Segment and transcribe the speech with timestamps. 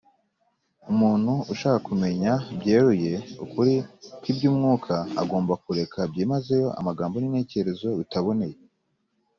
[0.91, 3.13] umuntu ushaka kumenya byeruye
[3.45, 3.75] ukuri
[4.19, 8.57] kw’iby’umwuka agomba kureka byimazeyo amagambo n’intekerezo bitaboneye